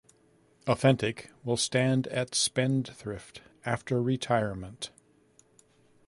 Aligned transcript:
Authentic 0.65 1.29
will 1.43 1.57
stand 1.57 2.07
at 2.07 2.33
Spendthrift 2.33 3.41
after 3.67 4.01
retirement. 4.01 4.89